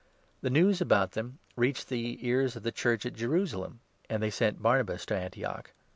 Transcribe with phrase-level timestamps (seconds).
[0.41, 4.31] The news about them reached 22 the ears of the Church at Jerusalem, and they
[4.31, 5.73] sent Barnabas to Antioch.